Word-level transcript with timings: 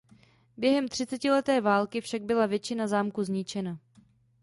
Během 0.57 0.87
třicetileté 0.87 1.61
války 1.61 2.01
však 2.01 2.21
byla 2.21 2.45
většina 2.45 2.87
zámku 2.87 3.23
zničena. 3.23 3.79